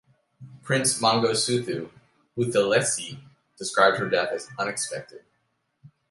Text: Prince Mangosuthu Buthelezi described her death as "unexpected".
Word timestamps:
Prince 0.63 0.99
Mangosuthu 0.99 1.91
Buthelezi 2.35 3.19
described 3.55 3.97
her 3.99 4.09
death 4.09 4.29
as 4.31 4.49
"unexpected". 4.57 5.21